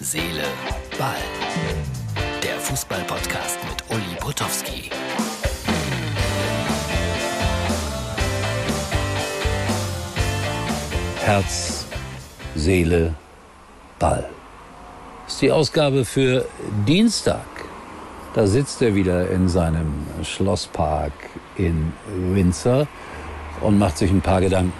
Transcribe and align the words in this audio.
Seele, 0.00 0.44
Ball. 0.96 1.16
Der 2.40 2.54
Fußball-Podcast 2.60 3.58
mit 3.68 3.82
Uli 3.90 4.14
Potowski. 4.20 4.90
Herz, 11.24 11.86
Seele, 12.54 13.12
Ball. 13.98 14.24
Das 15.24 15.34
ist 15.34 15.42
die 15.42 15.50
Ausgabe 15.50 16.04
für 16.04 16.44
Dienstag. 16.86 17.44
Da 18.34 18.46
sitzt 18.46 18.80
er 18.82 18.94
wieder 18.94 19.28
in 19.28 19.48
seinem 19.48 20.06
Schlosspark 20.22 21.12
in 21.56 21.92
Windsor 22.06 22.86
und 23.60 23.80
macht 23.80 23.98
sich 23.98 24.12
ein 24.12 24.20
paar 24.20 24.40
Gedanken. 24.40 24.72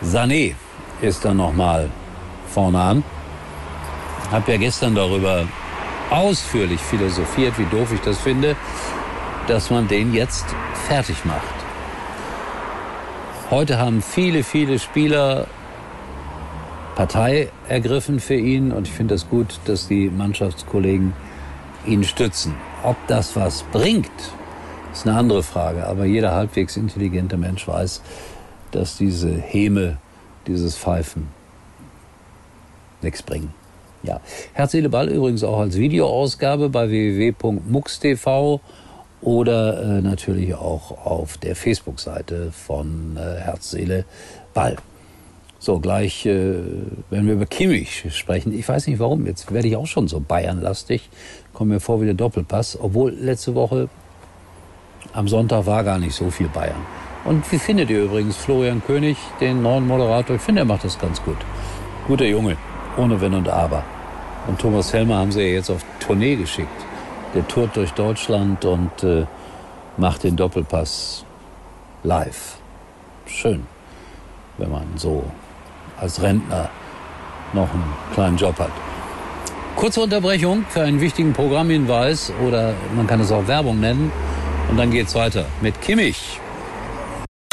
Sané 0.00 0.54
ist 1.00 1.24
dann 1.24 1.38
nochmal 1.38 1.90
vorne 2.46 2.80
an. 2.80 3.17
Hab 4.30 4.46
ja 4.48 4.56
gestern 4.58 4.94
darüber 4.94 5.46
ausführlich 6.10 6.80
philosophiert, 6.80 7.58
wie 7.58 7.64
doof 7.64 7.92
ich 7.92 8.00
das 8.00 8.18
finde, 8.18 8.56
dass 9.46 9.70
man 9.70 9.88
den 9.88 10.12
jetzt 10.12 10.44
fertig 10.86 11.24
macht. 11.24 11.54
Heute 13.50 13.78
haben 13.78 14.02
viele, 14.02 14.42
viele 14.42 14.78
Spieler 14.78 15.46
Partei 16.94 17.48
ergriffen 17.68 18.20
für 18.20 18.34
ihn 18.34 18.72
und 18.72 18.86
ich 18.86 18.92
finde 18.92 19.14
es 19.14 19.22
das 19.22 19.30
gut, 19.30 19.60
dass 19.64 19.88
die 19.88 20.10
Mannschaftskollegen 20.10 21.14
ihn 21.86 22.04
stützen. 22.04 22.54
Ob 22.82 22.96
das 23.06 23.36
was 23.36 23.62
bringt, 23.72 24.10
ist 24.92 25.06
eine 25.06 25.16
andere 25.16 25.42
Frage. 25.42 25.86
Aber 25.86 26.04
jeder 26.04 26.34
halbwegs 26.34 26.76
intelligente 26.76 27.36
Mensch 27.36 27.66
weiß, 27.66 28.02
dass 28.72 28.98
diese 28.98 29.32
Häme, 29.32 29.98
dieses 30.46 30.76
Pfeifen 30.76 31.28
nichts 33.00 33.22
bringen. 33.22 33.54
Ja, 34.08 34.22
Herz, 34.54 34.72
Seele, 34.72 34.88
Ball 34.88 35.10
übrigens 35.10 35.44
auch 35.44 35.58
als 35.58 35.76
Videoausgabe 35.76 36.70
bei 36.70 36.88
www.mux.tv 36.88 38.58
oder 39.20 39.82
äh, 39.82 40.00
natürlich 40.00 40.54
auch 40.54 41.04
auf 41.04 41.36
der 41.36 41.54
Facebook-Seite 41.54 42.50
von 42.50 43.18
äh, 43.18 43.38
Herz, 43.38 43.72
Seele, 43.72 44.06
Ball. 44.54 44.76
So, 45.58 45.78
gleich, 45.78 46.24
äh, 46.24 46.54
wenn 47.10 47.26
wir 47.26 47.34
über 47.34 47.44
Kimmich 47.44 48.06
sprechen, 48.16 48.58
ich 48.58 48.66
weiß 48.66 48.86
nicht 48.86 48.98
warum, 48.98 49.26
jetzt 49.26 49.52
werde 49.52 49.68
ich 49.68 49.76
auch 49.76 49.86
schon 49.86 50.08
so 50.08 50.20
Bayernlastig, 50.20 51.10
komme 51.52 51.74
mir 51.74 51.80
vor 51.80 52.00
wie 52.00 52.06
der 52.06 52.14
Doppelpass, 52.14 52.78
obwohl 52.80 53.12
letzte 53.12 53.54
Woche 53.54 53.90
am 55.12 55.28
Sonntag 55.28 55.66
war 55.66 55.84
gar 55.84 55.98
nicht 55.98 56.14
so 56.14 56.30
viel 56.30 56.48
Bayern. 56.48 56.80
Und 57.26 57.52
wie 57.52 57.58
findet 57.58 57.90
ihr 57.90 58.04
übrigens 58.04 58.36
Florian 58.38 58.82
König, 58.86 59.18
den 59.38 59.60
neuen 59.60 59.86
Moderator? 59.86 60.36
Ich 60.36 60.42
finde, 60.42 60.62
er 60.62 60.64
macht 60.64 60.84
das 60.84 60.98
ganz 60.98 61.22
gut. 61.22 61.36
Guter 62.06 62.24
Junge, 62.24 62.56
ohne 62.96 63.20
Wenn 63.20 63.34
und 63.34 63.50
Aber. 63.50 63.84
Und 64.48 64.58
Thomas 64.58 64.92
Helmer 64.92 65.18
haben 65.18 65.30
sie 65.30 65.42
ja 65.42 65.54
jetzt 65.54 65.70
auf 65.70 65.84
Tournee 66.00 66.34
geschickt. 66.34 66.68
Der 67.34 67.46
tourt 67.46 67.76
durch 67.76 67.92
Deutschland 67.92 68.64
und 68.64 69.04
äh, 69.04 69.26
macht 69.98 70.24
den 70.24 70.36
Doppelpass 70.36 71.24
live. 72.02 72.56
Schön, 73.26 73.66
wenn 74.56 74.70
man 74.70 74.86
so 74.96 75.22
als 76.00 76.20
Rentner 76.22 76.70
noch 77.52 77.72
einen 77.72 77.92
kleinen 78.14 78.36
Job 78.38 78.58
hat. 78.58 78.70
Kurze 79.76 80.00
Unterbrechung 80.00 80.64
für 80.70 80.82
einen 80.82 81.00
wichtigen 81.00 81.34
Programmhinweis 81.34 82.32
oder 82.44 82.72
man 82.96 83.06
kann 83.06 83.20
es 83.20 83.30
auch 83.30 83.46
Werbung 83.46 83.78
nennen. 83.78 84.10
Und 84.70 84.78
dann 84.78 84.90
geht's 84.90 85.14
weiter 85.14 85.44
mit 85.60 85.80
Kimmich. 85.80 86.40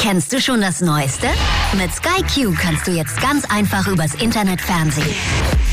Kennst 0.08 0.32
du 0.32 0.40
schon 0.40 0.60
das 0.60 0.80
Neueste? 0.80 1.26
Mit 1.76 1.92
Sky 1.92 2.22
Q 2.32 2.54
kannst 2.56 2.86
du 2.86 2.92
jetzt 2.92 3.20
ganz 3.20 3.44
einfach 3.50 3.88
übers 3.88 4.14
Internet 4.14 4.60
Fernsehen. 4.60 5.12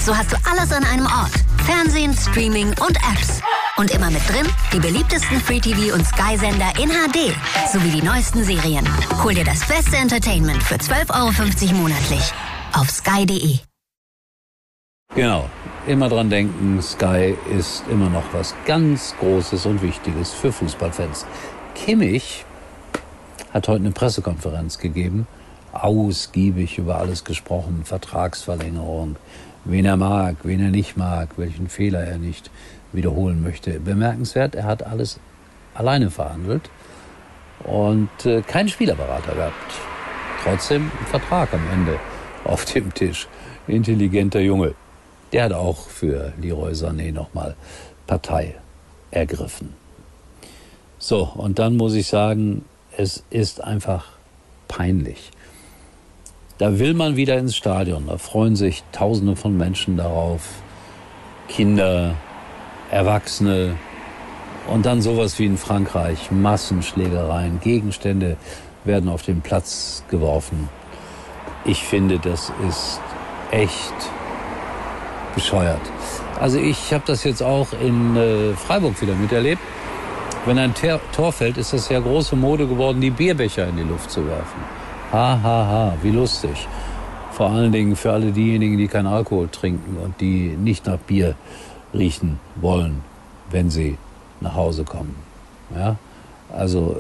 So 0.02 0.18
hast 0.18 0.32
du 0.32 0.38
alles 0.50 0.72
an 0.72 0.84
einem 0.86 1.06
Ort. 1.06 1.34
Fernsehen, 1.68 2.16
Streaming 2.16 2.70
und 2.70 2.98
Apps. 3.14 3.42
Und 3.78 3.92
immer 3.92 4.10
mit 4.10 4.28
drin 4.28 4.48
die 4.74 4.80
beliebtesten 4.80 5.40
Free-TV- 5.40 5.94
und 5.94 6.04
Sky-Sender 6.04 6.74
in 6.82 6.90
HD 6.90 7.36
sowie 7.72 7.92
die 7.92 8.02
neuesten 8.02 8.44
Serien. 8.44 8.90
Hol 9.24 9.36
dir 9.36 9.44
das 9.46 9.68
beste 9.68 9.98
Entertainment 9.98 10.64
für 10.64 10.78
12,50 10.78 11.66
Euro 11.70 11.76
monatlich 11.76 12.34
auf 12.74 12.90
sky.de. 12.90 13.60
Genau, 15.14 15.48
immer 15.86 16.10
dran 16.10 16.32
denken, 16.32 16.82
Sky 16.82 17.38
ist 17.56 17.84
immer 17.88 18.10
noch 18.10 18.34
was 18.34 18.56
ganz 18.66 19.14
Großes 19.20 19.68
und 19.68 19.84
Wichtiges 19.84 20.34
für 20.34 20.52
Fußballfans. 20.52 21.28
Kimmich 21.76 22.46
hat 23.54 23.68
heute 23.68 23.84
eine 23.84 23.92
Pressekonferenz 23.92 24.80
gegeben, 24.80 25.28
ausgiebig 25.72 26.80
über 26.80 26.98
alles 26.98 27.24
gesprochen, 27.24 27.84
Vertragsverlängerung, 27.86 29.16
wen 29.64 29.86
er 29.86 29.98
mag, 29.98 30.38
wen 30.44 30.60
er 30.60 30.72
nicht 30.72 30.98
mag, 30.98 31.30
welchen 31.38 31.70
Fehler 31.70 32.04
er 32.04 32.18
nicht 32.18 32.50
wiederholen 32.92 33.44
möchte. 33.44 33.80
Bemerkenswert, 33.80 34.56
er 34.56 34.66
hat 34.66 34.84
alles 34.84 35.20
alleine 35.76 36.10
verhandelt 36.10 36.70
und 37.64 38.10
äh, 38.26 38.42
keinen 38.42 38.70
Spielerberater 38.70 39.36
gehabt. 39.36 39.54
Trotzdem 40.44 40.92
ein 41.00 41.06
Vertrag 41.08 41.54
am 41.54 41.62
Ende 41.72 42.00
auf 42.44 42.66
dem 42.66 42.94
Tisch. 42.94 43.28
Intelligenter 43.68 44.42
Junge. 44.42 44.74
Der 45.32 45.46
hat 45.46 45.54
auch 45.54 45.88
für 45.88 46.34
Leroy 46.40 46.74
Sané 46.74 47.14
nochmal 47.14 47.56
Partei 48.06 48.56
ergriffen. 49.10 49.74
So, 51.00 51.24
und 51.36 51.60
dann 51.60 51.78
muss 51.78 51.94
ich 51.94 52.08
sagen, 52.08 52.66
es 52.98 53.24
ist 53.30 53.64
einfach 53.64 54.06
peinlich. 54.68 55.32
Da 56.58 56.80
will 56.80 56.94
man 56.94 57.16
wieder 57.16 57.38
ins 57.38 57.56
Stadion, 57.56 58.08
da 58.08 58.18
freuen 58.18 58.56
sich 58.56 58.84
Tausende 58.92 59.36
von 59.36 59.58
Menschen 59.58 59.98
darauf, 59.98 60.42
Kinder, 61.48 62.16
Erwachsene 62.92 63.76
und 64.68 64.86
dann 64.86 65.02
sowas 65.02 65.40
wie 65.40 65.46
in 65.46 65.58
Frankreich, 65.58 66.32
Massenschlägereien, 66.32 67.60
Gegenstände 67.60 68.38
werden 68.86 69.10
auf 69.10 69.24
den 69.24 69.42
Platz 69.42 70.04
geworfen. 70.10 70.70
Ich 71.66 71.84
finde, 71.84 72.20
das 72.20 72.52
ist 72.68 73.00
echt 73.52 73.94
bescheuert. 75.34 75.82
Also 76.40 76.60
ich 76.60 76.94
habe 76.94 77.04
das 77.08 77.24
jetzt 77.24 77.42
auch 77.42 77.68
in 77.74 78.16
äh, 78.16 78.54
Freiburg 78.54 79.02
wieder 79.02 79.16
miterlebt. 79.16 79.62
Wenn 80.46 80.58
ein 80.58 80.74
Tor 81.14 81.32
fällt, 81.32 81.58
ist 81.58 81.72
das 81.72 81.88
ja 81.88 82.02
große 82.02 82.36
Mode 82.36 82.68
geworden, 82.68 83.00
die 83.00 83.12
Bierbecher 83.12 83.66
in 83.70 83.78
die 83.78 83.84
Luft 83.84 84.12
zu 84.12 84.28
werfen. 84.28 84.60
Ha, 85.14 85.40
ha, 85.42 85.68
ha, 85.68 85.94
wie 86.02 86.12
lustig. 86.12 86.68
Vor 87.32 87.50
allen 87.50 87.72
Dingen 87.72 87.96
für 87.96 88.12
alle 88.12 88.34
diejenigen, 88.34 88.78
die 88.78 88.90
keinen 88.90 89.08
Alkohol 89.08 89.48
trinken 89.48 89.96
und 90.04 90.20
die 90.20 90.58
nicht 90.58 90.86
nach 90.86 90.98
Bier 90.98 91.36
riechen 91.94 92.40
wollen, 92.56 93.04
wenn 93.52 93.70
sie 93.70 93.98
nach 94.42 94.54
Hause 94.54 94.84
kommen. 94.84 95.16
Ja? 95.74 95.96
Also, 96.52 96.98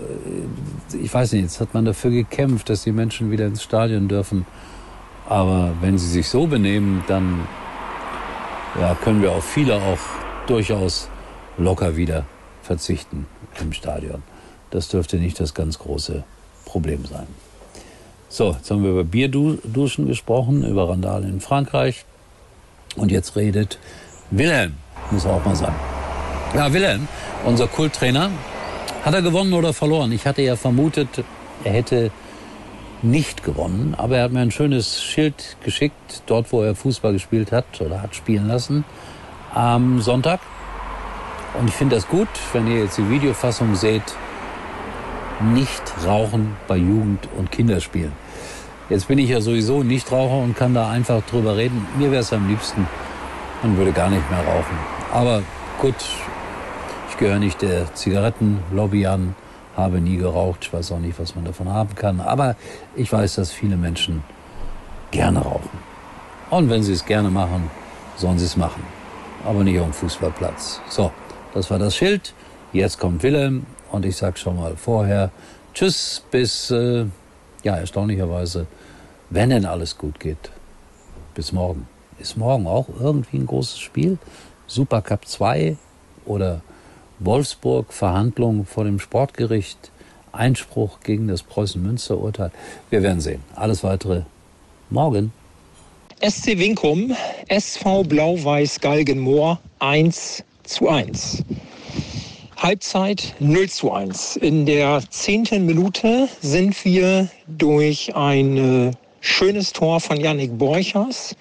äh, 0.94 0.98
ich 0.98 1.14
weiß 1.14 1.34
nicht, 1.34 1.42
jetzt 1.42 1.60
hat 1.60 1.74
man 1.74 1.84
dafür 1.84 2.12
gekämpft, 2.12 2.70
dass 2.70 2.84
die 2.84 2.94
Menschen 2.94 3.30
wieder 3.30 3.46
ins 3.46 3.62
Stadion 3.62 4.08
dürfen. 4.08 4.46
Aber 5.28 5.72
wenn 5.82 5.98
sie 5.98 6.08
sich 6.08 6.30
so 6.30 6.48
benehmen, 6.48 7.04
dann 7.08 7.42
ja, 8.80 8.96
können 9.04 9.22
wir 9.22 9.34
auf 9.34 9.44
viele 9.44 9.76
auch 9.76 10.00
durchaus 10.48 11.10
locker 11.58 11.98
wieder 11.98 12.24
verzichten 12.64 13.28
im 13.62 13.74
Stadion. 13.74 14.24
Das 14.72 14.88
dürfte 14.88 15.18
nicht 15.18 15.40
das 15.40 15.54
ganz 15.54 15.78
große 15.78 16.24
Problem 16.66 17.06
sein. 17.06 17.28
So, 18.30 18.54
jetzt 18.54 18.72
haben 18.72 18.84
wir 18.84 18.90
über 18.90 19.04
Bierduschen 19.04 20.08
gesprochen, 20.08 20.66
über 20.66 20.90
Randale 20.90 21.28
in 21.28 21.40
Frankreich. 21.40 22.06
Und 22.96 23.12
jetzt 23.12 23.36
redet 23.36 23.78
Wilhelm, 24.32 24.74
muss 25.12 25.28
auch 25.28 25.46
mal 25.46 25.56
sagen. 25.56 25.76
Ja, 26.56 26.74
Wilhelm, 26.74 27.08
unser 27.46 27.68
Kulttrainer, 27.68 28.32
hat 29.04 29.14
er 29.14 29.22
gewonnen 29.22 29.54
oder 29.54 29.74
verloren? 29.74 30.12
Ich 30.12 30.26
hatte 30.26 30.42
ja 30.42 30.56
vermutet, 30.56 31.10
er 31.64 31.74
hätte 31.74 32.12
nicht 33.04 33.44
gewonnen, 33.44 33.96
aber 33.98 34.18
er 34.18 34.24
hat 34.24 34.32
mir 34.32 34.40
ein 34.40 34.52
schönes 34.52 35.04
Schild 35.04 35.58
geschickt, 35.64 36.24
dort 36.26 36.52
wo 36.52 36.62
er 36.64 36.74
Fußball 36.74 37.14
gespielt 37.14 37.52
hat 37.52 37.82
oder 37.82 38.02
hat 38.02 38.16
spielen 38.16 38.48
lassen, 38.48 38.86
am 39.54 40.02
Sonntag. 40.02 40.40
Und 41.60 41.68
ich 41.68 41.76
finde 41.76 41.96
das 41.96 42.08
gut, 42.08 42.28
wenn 42.52 42.68
ihr 42.68 42.84
jetzt 42.84 42.98
die 42.98 43.10
Videofassung 43.10 43.76
seht, 43.76 44.04
nicht 45.54 45.84
rauchen 46.06 46.56
bei 46.68 46.78
Jugend- 46.78 47.28
und 47.38 47.52
Kinderspielen. 47.52 48.14
Jetzt 48.90 49.08
bin 49.08 49.20
ich 49.20 49.30
ja 49.30 49.42
sowieso 49.42 49.84
Nichtraucher 49.84 50.38
und 50.38 50.56
kann 50.56 50.74
da 50.74 50.90
einfach 50.90 51.22
drüber 51.24 51.58
reden. 51.58 51.88
Mir 51.98 52.12
wäre 52.12 52.22
es 52.22 52.34
am 52.34 52.48
liebsten, 52.48 52.88
man 53.62 53.78
würde 53.78 53.92
gar 53.92 54.10
nicht 54.10 54.30
mehr 54.30 54.40
rauchen. 54.40 54.78
Aber 55.12 55.42
gut, 55.80 55.96
ich 57.10 57.18
gehöre 57.18 57.40
nicht 57.40 57.62
der 57.62 57.94
Zigarettenlobby 57.94 59.08
an 59.08 59.36
habe 59.76 60.00
nie 60.00 60.18
geraucht. 60.18 60.60
Ich 60.62 60.74
weiß 60.74 60.92
auch 60.92 61.00
nicht, 61.00 61.20
was 61.20 61.36
man 61.36 61.46
davon 61.46 61.70
haben 61.70 61.96
kann. 61.96 62.20
Aber 62.22 62.56
ich 62.96 63.12
weiß, 63.12 63.36
dass 63.36 63.52
viele 63.52 63.78
Menschen 63.78 64.24
gerne 65.12 65.40
rauchen. 65.40 65.78
Und 66.50 66.70
wenn 66.70 66.84
sie 66.84 66.94
es 66.94 67.06
gerne 67.06 67.30
machen, 67.30 67.70
sollen 68.16 68.38
sie 68.38 68.46
es 68.46 68.58
machen. 68.58 68.84
Aber 69.46 69.64
nicht 69.64 69.80
auf 69.80 69.86
dem 69.86 69.94
Fußballplatz. 69.94 70.82
So, 70.90 71.12
das 71.54 71.70
war 71.70 71.80
das 71.80 71.96
Schild. 71.96 72.34
Jetzt 72.72 73.00
kommt 73.00 73.24
Wilhelm 73.24 73.66
und 73.92 74.06
ich 74.06 74.16
sag 74.16 74.38
schon 74.40 74.58
mal 74.58 74.76
vorher 74.76 75.32
Tschüss 75.74 76.24
bis, 76.32 76.70
äh, 76.72 77.06
ja, 77.64 77.78
erstaunlicherweise, 77.78 78.68
wenn 79.30 79.50
denn 79.50 79.66
alles 79.66 79.98
gut 79.98 80.20
geht. 80.20 80.52
Bis 81.34 81.52
morgen. 81.52 81.88
ist 82.20 82.38
morgen 82.38 82.68
auch 82.68 82.88
irgendwie 83.00 83.38
ein 83.38 83.48
großes 83.48 83.80
Spiel. 83.80 84.20
Supercup 84.68 85.28
2 85.28 85.78
oder 86.26 86.62
Wolfsburg, 87.20 87.92
Verhandlungen 87.92 88.66
vor 88.66 88.84
dem 88.84 89.00
Sportgericht, 89.00 89.92
Einspruch 90.32 91.00
gegen 91.04 91.28
das 91.28 91.44
Preußen-Münster-Urteil. 91.44 92.52
Wir 92.90 93.02
werden 93.04 93.22
sehen. 93.22 93.44
Alles 93.56 93.84
weitere 93.84 94.24
morgen. 94.90 95.32
SC 96.22 96.58
Winkum, 96.58 97.16
SV 97.48 98.04
Blau-Weiß 98.04 98.80
Galgenmoor 98.80 99.60
1 99.80 100.44
zu 100.64 100.90
1. 100.90 101.44
Halbzeit 102.58 103.36
0 103.40 103.70
zu 103.70 103.92
1. 103.92 104.38
In 104.38 104.66
der 104.66 105.02
zehnten 105.10 105.66
Minute 105.66 106.30
sind 106.42 106.86
wir 106.86 107.30
durch 107.48 108.16
ein 108.16 108.96
schönes 109.20 109.74
Tor 109.74 110.00
von 110.00 110.20
Yannick 110.20 110.58
Borchers 110.58 111.36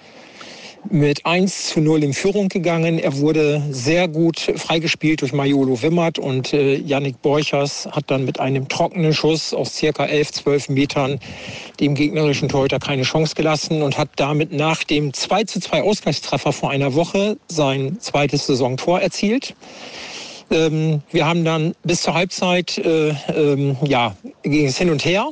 mit 0.90 1.25
1 1.25 1.69
zu 1.69 1.81
0 1.81 2.02
in 2.05 2.12
Führung 2.12 2.49
gegangen. 2.49 2.99
Er 2.99 3.19
wurde 3.19 3.62
sehr 3.70 4.08
gut 4.08 4.40
freigespielt 4.56 5.23
durch 5.23 5.32
Majolo 5.32 5.81
Wimmert 5.82 6.19
und 6.19 6.52
äh, 6.52 6.76
Yannick 6.76 7.23
Borchers 7.23 7.88
hat 7.90 8.11
dann 8.11 8.25
mit 8.25 8.40
einem 8.40 8.69
trockenen 8.69 9.14
Schuss 9.14 9.55
aus 9.55 9.75
circa 9.75 10.06
11, 10.06 10.32
12 10.32 10.69
Metern 10.70 11.20
dem 11.81 11.94
gegnerischen 11.94 12.49
Torhüter 12.49 12.79
keine 12.79 13.02
Chance 13.02 13.34
gelassen 13.34 13.82
und 13.82 13.96
hat 13.96 14.11
damit 14.17 14.52
nach 14.52 14.84
dem 14.84 15.12
2 15.12 15.44
zu 15.44 15.61
2 15.61 15.82
Ausgleichstreffer 15.82 16.52
vor 16.52 16.70
einer 16.70 16.94
Woche 16.94 17.37
sein 17.49 17.99
zweites 18.00 18.46
Saisontor 18.46 19.00
erzielt. 19.00 19.55
Ähm, 20.52 21.02
wir 21.11 21.26
haben 21.26 21.44
dann 21.44 21.75
bis 21.82 22.02
zur 22.02 22.14
Halbzeit, 22.14 22.76
äh, 22.78 23.14
ähm, 23.35 23.76
ja, 23.85 24.14
ging 24.43 24.67
es 24.67 24.76
hin 24.76 24.90
und 24.90 25.05
her. 25.05 25.31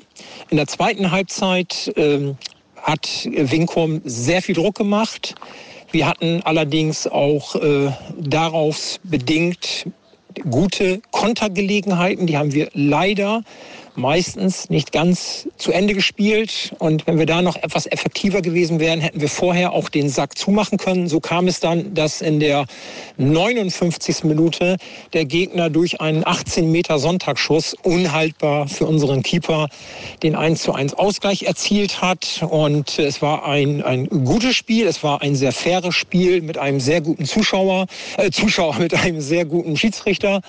In 0.48 0.56
der 0.56 0.66
zweiten 0.66 1.10
Halbzeit 1.10 1.92
ähm, 1.96 2.36
hat 2.82 3.28
Winkom 3.30 4.00
sehr 4.04 4.42
viel 4.42 4.54
Druck 4.54 4.76
gemacht. 4.76 5.34
Wir 5.92 6.06
hatten 6.06 6.42
allerdings 6.44 7.06
auch 7.06 7.56
äh, 7.56 7.90
darauf 8.18 9.00
bedingt 9.02 9.86
gute 10.48 11.00
Kontergelegenheiten. 11.10 12.26
Die 12.26 12.36
haben 12.36 12.52
wir 12.52 12.70
leider 12.74 13.42
meistens 14.00 14.70
nicht 14.70 14.92
ganz 14.92 15.48
zu 15.56 15.72
Ende 15.72 15.94
gespielt. 15.94 16.74
Und 16.78 17.06
wenn 17.06 17.18
wir 17.18 17.26
da 17.26 17.42
noch 17.42 17.56
etwas 17.56 17.86
effektiver 17.86 18.42
gewesen 18.42 18.80
wären, 18.80 19.00
hätten 19.00 19.20
wir 19.20 19.28
vorher 19.28 19.72
auch 19.72 19.88
den 19.88 20.08
Sack 20.08 20.36
zumachen 20.36 20.78
können. 20.78 21.08
So 21.08 21.20
kam 21.20 21.46
es 21.46 21.60
dann, 21.60 21.94
dass 21.94 22.20
in 22.20 22.40
der 22.40 22.66
59. 23.18 24.24
Minute 24.24 24.76
der 25.12 25.24
Gegner 25.24 25.70
durch 25.70 26.00
einen 26.00 26.26
18 26.26 26.70
Meter 26.72 26.98
Sonntagsschuss 26.98 27.74
unhaltbar 27.82 28.66
für 28.66 28.86
unseren 28.86 29.22
Keeper 29.22 29.68
den 30.22 30.34
1 30.34 30.62
zu 30.62 30.72
1 30.72 30.94
Ausgleich 30.94 31.42
erzielt 31.42 32.00
hat. 32.00 32.44
Und 32.48 32.98
es 32.98 33.22
war 33.22 33.44
ein, 33.44 33.82
ein 33.82 34.08
gutes 34.08 34.56
Spiel. 34.56 34.86
Es 34.86 35.02
war 35.02 35.22
ein 35.22 35.36
sehr 35.36 35.52
faires 35.52 35.94
Spiel 35.94 36.40
mit 36.40 36.58
einem 36.58 36.80
sehr 36.80 37.00
guten 37.00 37.26
Zuschauer, 37.26 37.86
äh, 38.16 38.30
Zuschauer 38.30 38.76
mit 38.78 38.94
einem 38.94 39.20
sehr 39.20 39.44
guten 39.44 39.76
Schiedsrichter. 39.76 40.40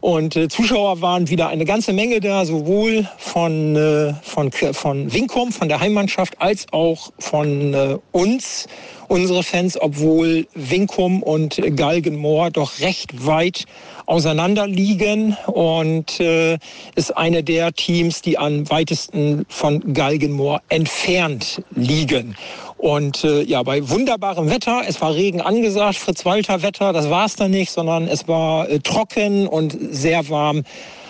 Und 0.00 0.36
äh, 0.36 0.48
Zuschauer 0.48 1.00
waren 1.00 1.28
wieder 1.28 1.48
eine 1.48 1.64
ganze 1.64 1.92
Menge 1.92 2.20
da, 2.20 2.44
sowohl 2.44 2.85
von, 3.18 3.76
äh, 3.76 4.14
von, 4.22 4.50
von 4.52 5.12
Winkom, 5.12 5.52
von 5.52 5.68
der 5.68 5.80
Heimmannschaft, 5.80 6.34
als 6.40 6.66
auch 6.72 7.12
von 7.18 7.74
äh, 7.74 7.98
uns, 8.12 8.66
unsere 9.08 9.42
Fans, 9.42 9.80
obwohl 9.80 10.46
Winkum 10.54 11.22
und 11.22 11.60
Galgenmoor 11.76 12.50
doch 12.50 12.80
recht 12.80 13.26
weit 13.26 13.64
auseinander 14.06 14.66
liegen 14.66 15.36
und 15.46 16.20
äh, 16.20 16.58
ist 16.94 17.16
eine 17.16 17.42
der 17.42 17.72
Teams, 17.72 18.22
die 18.22 18.38
am 18.38 18.68
weitesten 18.70 19.44
von 19.48 19.92
Galgenmoor 19.92 20.60
entfernt 20.68 21.62
liegen. 21.74 22.36
Und 22.78 23.24
äh, 23.24 23.42
ja, 23.42 23.62
bei 23.62 23.88
wunderbarem 23.88 24.50
Wetter, 24.50 24.82
es 24.86 25.00
war 25.00 25.14
Regen 25.14 25.40
angesagt, 25.40 25.96
Fritz-Walter-Wetter, 25.96 26.92
das 26.92 27.08
war 27.10 27.26
es 27.26 27.36
dann 27.36 27.50
nicht, 27.50 27.70
sondern 27.70 28.06
es 28.06 28.28
war 28.28 28.68
äh, 28.68 28.78
trocken 28.80 29.46
und 29.46 29.76
sehr 29.90 30.28
warm 30.28 30.62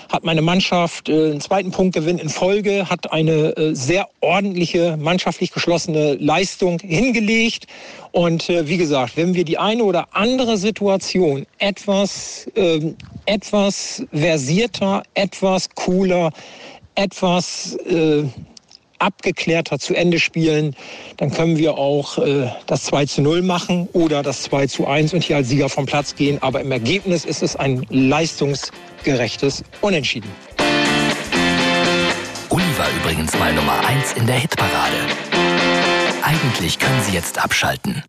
hat 0.09 0.25
meine 0.25 0.43
Mannschaft 0.43 1.09
äh, 1.09 1.31
einen 1.31 1.41
zweiten 1.41 1.71
Punktgewinn 1.71 2.19
in 2.19 2.29
Folge, 2.29 2.89
hat 2.89 3.13
eine 3.13 3.57
äh, 3.57 3.75
sehr 3.75 4.09
ordentliche, 4.21 4.97
mannschaftlich 4.97 5.53
geschlossene 5.53 6.15
Leistung 6.15 6.79
hingelegt. 6.81 7.67
Und 8.13 8.49
äh, 8.49 8.69
wie 8.69 8.77
gesagt, 8.77 9.17
wenn 9.17 9.35
wir 9.35 9.45
die 9.45 9.59
eine 9.59 9.85
oder 9.85 10.09
andere 10.13 10.57
Situation 10.57 11.47
etwas, 11.59 12.49
äh, 12.55 12.95
etwas 13.27 14.05
versierter, 14.13 15.03
etwas 15.15 15.69
cooler, 15.75 16.31
etwas 16.95 17.77
abgeklärter 18.99 19.79
zu 19.79 19.95
Ende 19.95 20.19
spielen, 20.19 20.75
dann 21.17 21.31
können 21.31 21.57
wir 21.57 21.79
auch 21.79 22.19
äh, 22.19 22.51
das 22.67 22.85
2 22.85 23.07
zu 23.07 23.23
0 23.23 23.43
machen 23.43 23.89
oder 23.93 24.23
das 24.23 24.43
2 24.43 24.67
zu 24.67 24.87
1 24.87 25.15
und 25.15 25.23
hier 25.23 25.37
als 25.37 25.49
Sieger 25.49 25.69
vom 25.69 25.87
Platz 25.87 26.15
gehen. 26.15 26.43
Aber 26.43 26.61
im 26.61 26.73
Ergebnis 26.73 27.25
ist 27.25 27.43
es 27.43 27.57
ein 27.57 27.87
leistungsgerechtes 27.91 29.65
Unentschieden. 29.81 30.31
Uli 32.51 32.65
war 32.79 32.89
übrigens 33.01 33.37
mal 33.39 33.53
Nummer 33.53 33.79
1 33.87 34.15
in 34.15 34.27
der 34.27 34.37
Hitparade. 34.37 34.97
Eigentlich 36.23 36.79
können 36.79 37.03
Sie 37.03 37.13
jetzt 37.13 37.43
abschalten. 37.43 38.03